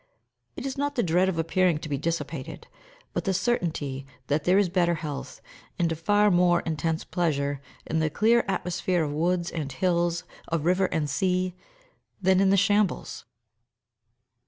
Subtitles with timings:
[0.55, 2.65] It is not the dread of appearing to be dissipated,
[3.13, 5.41] but the certainty that there is better health,
[5.77, 10.65] and a far more intense pleasure, in the clear atmosphere of woods and hills, of
[10.65, 11.53] river and sea,
[12.19, 13.25] than in the shambles.